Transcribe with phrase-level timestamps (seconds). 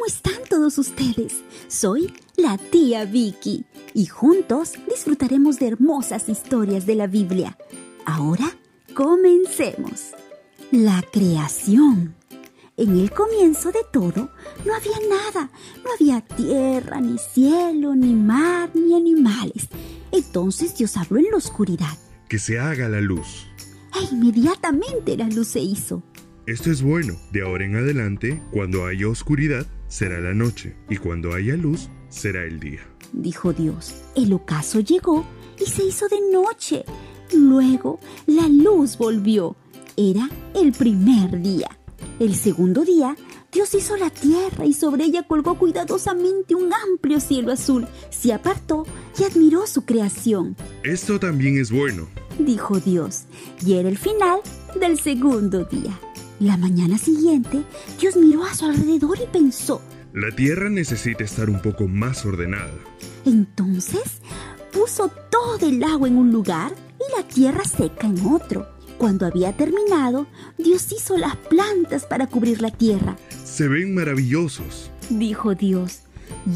[0.00, 1.42] ¿cómo están todos ustedes?
[1.68, 7.58] Soy la tía Vicky y juntos disfrutaremos de hermosas historias de la Biblia.
[8.06, 8.50] Ahora,
[8.94, 10.12] comencemos.
[10.70, 12.14] La creación.
[12.78, 14.30] En el comienzo de todo
[14.64, 15.50] no había nada,
[15.84, 19.68] no había tierra, ni cielo, ni mar, ni animales.
[20.12, 21.98] Entonces Dios habló en la oscuridad.
[22.26, 23.46] Que se haga la luz.
[24.00, 26.02] E inmediatamente la luz se hizo.
[26.50, 27.14] Esto es bueno.
[27.30, 32.42] De ahora en adelante, cuando haya oscuridad, será la noche, y cuando haya luz, será
[32.42, 32.80] el día.
[33.12, 33.94] Dijo Dios.
[34.16, 35.24] El ocaso llegó
[35.60, 36.84] y se hizo de noche.
[37.32, 39.54] Luego la luz volvió.
[39.96, 41.68] Era el primer día.
[42.18, 43.16] El segundo día,
[43.52, 47.86] Dios hizo la tierra y sobre ella colgó cuidadosamente un amplio cielo azul.
[48.10, 48.84] Se apartó
[49.16, 50.56] y admiró su creación.
[50.82, 52.08] Esto también es bueno,
[52.40, 53.26] dijo Dios,
[53.64, 54.40] y era el final
[54.80, 55.96] del segundo día.
[56.40, 57.64] La mañana siguiente,
[58.00, 59.82] Dios miró a su alrededor y pensó,
[60.14, 62.72] La tierra necesita estar un poco más ordenada.
[63.26, 64.22] Entonces,
[64.72, 68.66] puso todo el agua en un lugar y la tierra seca en otro.
[68.96, 73.18] Cuando había terminado, Dios hizo las plantas para cubrir la tierra.
[73.44, 76.04] Se ven maravillosos, dijo Dios,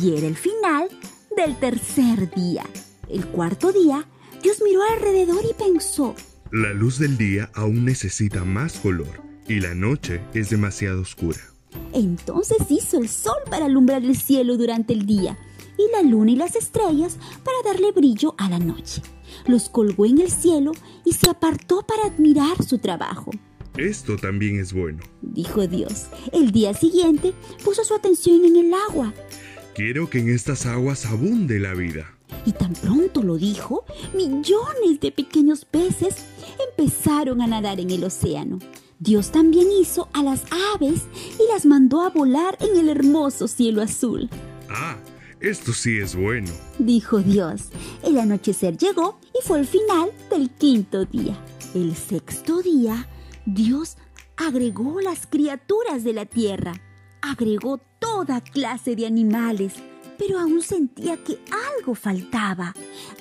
[0.00, 0.88] y era el final
[1.36, 2.64] del tercer día.
[3.10, 4.08] El cuarto día,
[4.42, 6.14] Dios miró alrededor y pensó,
[6.50, 11.40] La luz del día aún necesita más color y la noche es demasiado oscura.
[11.92, 15.38] Entonces hizo el sol para alumbrar el cielo durante el día
[15.76, 19.02] y la luna y las estrellas para darle brillo a la noche.
[19.46, 20.72] Los colgó en el cielo
[21.04, 23.30] y se apartó para admirar su trabajo.
[23.76, 26.06] Esto también es bueno, dijo Dios.
[26.32, 27.32] El día siguiente
[27.64, 29.12] puso su atención en el agua.
[29.74, 32.14] Quiero que en estas aguas abunde la vida.
[32.46, 33.84] Y tan pronto lo dijo,
[34.14, 36.16] millones de pequeños peces
[36.70, 38.60] empezaron a nadar en el océano.
[39.04, 41.02] Dios también hizo a las aves
[41.38, 44.30] y las mandó a volar en el hermoso cielo azul.
[44.70, 44.96] Ah,
[45.40, 47.68] esto sí es bueno, dijo Dios.
[48.02, 51.38] El anochecer llegó y fue el final del quinto día.
[51.74, 53.06] El sexto día,
[53.44, 53.98] Dios
[54.38, 56.72] agregó las criaturas de la tierra,
[57.20, 59.74] agregó toda clase de animales,
[60.18, 61.38] pero aún sentía que
[61.78, 62.74] algo faltaba.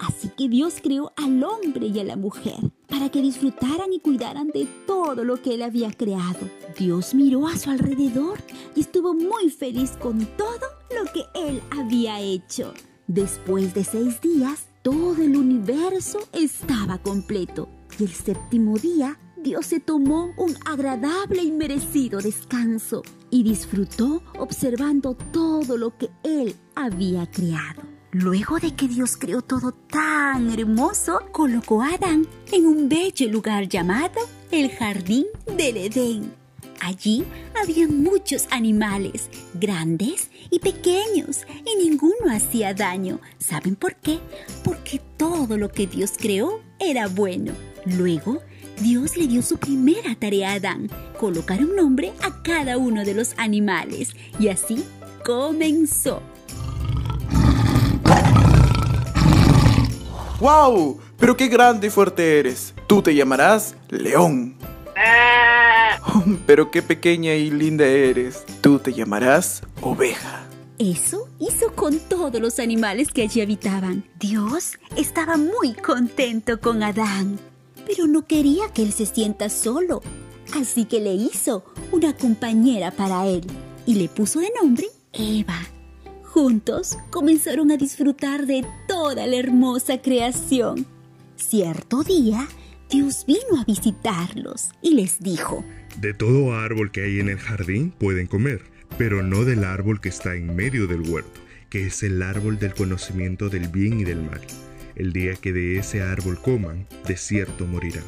[0.00, 2.56] Así que Dios creó al hombre y a la mujer
[2.88, 6.50] para que disfrutaran y cuidaran de todo lo que él había creado.
[6.78, 8.38] Dios miró a su alrededor
[8.74, 12.72] y estuvo muy feliz con todo lo que él había hecho.
[13.06, 17.68] Después de seis días, todo el universo estaba completo.
[17.98, 25.14] Y el séptimo día, Dios se tomó un agradable y merecido descanso y disfrutó observando
[25.14, 27.82] todo lo que Él había creado.
[28.10, 33.68] Luego de que Dios creó todo tan hermoso, colocó a Adán en un bello lugar
[33.68, 34.20] llamado
[34.50, 35.26] el Jardín
[35.56, 36.34] del Edén.
[36.80, 37.24] Allí
[37.62, 43.20] había muchos animales, grandes y pequeños, y ninguno hacía daño.
[43.38, 44.18] ¿Saben por qué?
[44.64, 47.52] Porque todo lo que Dios creó era bueno.
[47.84, 48.42] Luego,
[48.80, 53.14] Dios le dio su primera tarea a Adán, colocar un nombre a cada uno de
[53.14, 54.14] los animales.
[54.38, 54.84] Y así
[55.24, 56.20] comenzó.
[60.40, 61.00] ¡Wow!
[61.18, 62.74] Pero qué grande y fuerte eres.
[62.86, 64.56] Tú te llamarás León.
[66.06, 68.44] Oh, pero qué pequeña y linda eres.
[68.60, 70.42] Tú te llamarás Oveja.
[70.78, 74.04] Eso hizo con todos los animales que allí habitaban.
[74.20, 77.38] Dios estaba muy contento con Adán
[77.86, 80.02] pero no quería que él se sienta solo.
[80.54, 83.46] Así que le hizo una compañera para él
[83.86, 85.58] y le puso de nombre Eva.
[86.24, 90.86] Juntos comenzaron a disfrutar de toda la hermosa creación.
[91.36, 92.46] Cierto día,
[92.90, 95.64] Dios vino a visitarlos y les dijo,
[96.00, 98.62] De todo árbol que hay en el jardín pueden comer,
[98.98, 102.74] pero no del árbol que está en medio del huerto, que es el árbol del
[102.74, 104.40] conocimiento del bien y del mal
[104.96, 108.04] el día que de ese árbol coman, de cierto morirán.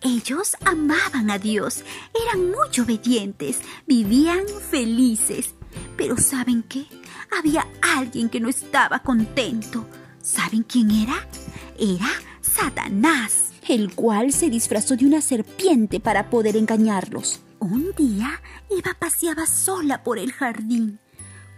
[0.00, 1.84] Ellos amaban a Dios,
[2.26, 5.54] eran muy obedientes, vivían felices.
[5.96, 6.86] Pero ¿saben qué?
[7.36, 9.86] Había alguien que no estaba contento.
[10.20, 11.26] ¿Saben quién era?
[11.78, 12.08] Era
[12.40, 17.40] Satanás, el cual se disfrazó de una serpiente para poder engañarlos.
[17.58, 21.00] Un día Eva paseaba sola por el jardín,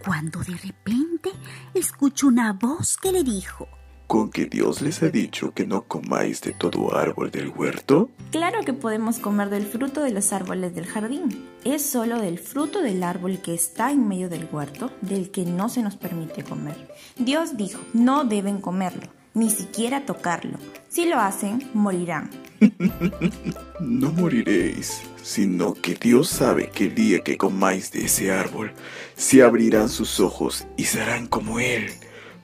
[0.03, 1.31] cuando de repente
[1.75, 3.67] escuchó una voz que le dijo,
[4.11, 8.09] ¿Con que Dios les ha dicho que no comáis de todo árbol del huerto?
[8.31, 11.47] Claro que podemos comer del fruto de los árboles del jardín.
[11.63, 15.69] Es solo del fruto del árbol que está en medio del huerto del que no
[15.69, 16.75] se nos permite comer.
[17.15, 19.07] Dios dijo, no deben comerlo.
[19.33, 20.57] ni siquiera tocarlo.
[20.89, 22.29] Si lo hacen, morirán.
[23.79, 28.73] no moriréis, sino que Dios sabe que el día que comáis de ese árbol,
[29.15, 31.91] se abrirán sus ojos y serán como Él,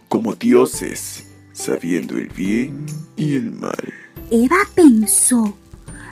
[0.08, 1.27] como dioses,
[1.58, 3.94] sabiendo el bien y el mal.
[4.30, 5.58] Eva pensó,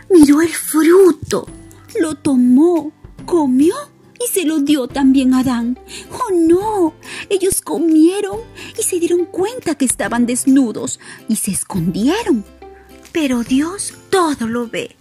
[0.09, 1.47] miró el fruto,
[1.99, 2.91] lo tomó,
[3.25, 3.75] comió
[4.19, 5.77] y se lo dio también a Adán.
[6.11, 6.93] ¡Oh no!
[7.29, 8.39] Ellos comieron
[8.77, 12.43] y se dieron cuenta que estaban desnudos y se escondieron.
[13.11, 14.95] Pero Dios todo lo ve.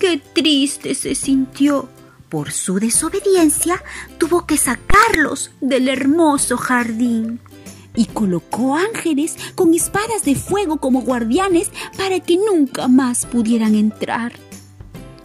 [0.00, 1.88] ¡Qué triste se sintió!
[2.28, 3.82] Por su desobediencia
[4.18, 7.40] tuvo que sacarlos del hermoso jardín
[7.98, 14.34] y colocó ángeles con espadas de fuego como guardianes para que nunca más pudieran entrar.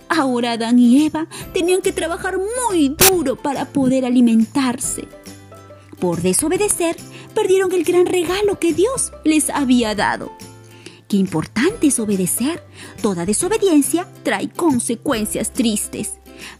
[0.09, 5.07] Ahora Adán y Eva tenían que trabajar muy duro para poder alimentarse.
[5.99, 6.97] Por desobedecer,
[7.35, 10.31] perdieron el gran regalo que Dios les había dado.
[11.07, 12.63] Qué importante es obedecer.
[13.03, 16.13] Toda desobediencia trae consecuencias tristes.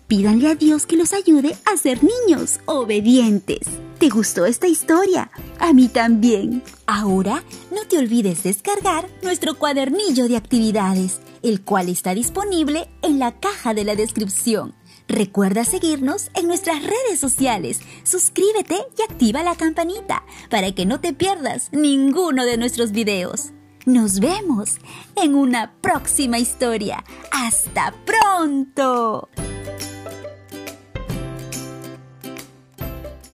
[0.05, 3.61] Pídanle a Dios que los ayude a ser niños obedientes.
[4.03, 5.31] ¿Te gustó esta historia?
[5.59, 6.61] A mí también.
[6.85, 7.41] Ahora,
[7.71, 13.73] no te olvides descargar nuestro cuadernillo de actividades el cual está disponible en la caja
[13.73, 14.75] de la descripción.
[15.07, 21.13] Recuerda seguirnos en nuestras redes sociales, suscríbete y activa la campanita para que no te
[21.13, 23.53] pierdas ninguno de nuestros videos.
[23.85, 24.79] Nos vemos
[25.15, 27.05] en una próxima historia.
[27.31, 29.29] ¡Hasta pronto!